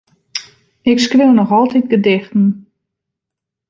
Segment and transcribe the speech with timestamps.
[0.91, 2.45] Ik skriuw noch altyd gedichten.